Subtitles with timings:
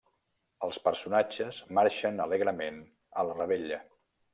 [0.67, 2.85] Els personatges marxen alegrement
[3.23, 3.85] a la revetlla.